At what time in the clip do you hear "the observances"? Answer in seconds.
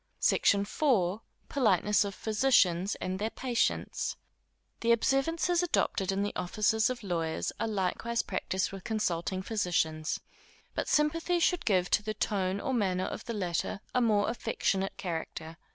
4.79-5.61